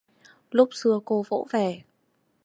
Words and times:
Lúc 0.51 0.69
xưa 0.73 0.99
cô 1.05 1.23
vỗ 1.29 1.47
về... 1.51 1.81